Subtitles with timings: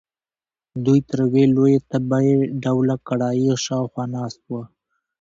[0.85, 2.27] دوی تر یوې لویې تبۍ
[2.63, 4.61] ډوله کړایۍ شاخوا ناست وو.